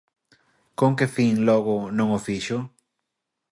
¿Con 0.79 0.91
que 0.97 1.07
fin, 1.15 1.33
logo, 1.47 1.77
non 1.97 2.07
o 2.17 2.19
fixo? 2.27 2.57